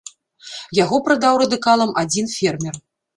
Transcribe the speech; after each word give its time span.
Яго 0.83 0.97
прадаў 1.07 1.33
радыкалам 1.41 1.91
адзін 2.03 2.33
фермер. 2.37 2.81